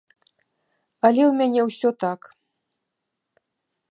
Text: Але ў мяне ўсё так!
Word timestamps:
Але 1.07 1.21
ў 1.29 1.35
мяне 1.41 1.61
ўсё 1.69 1.89
так! 2.05 2.21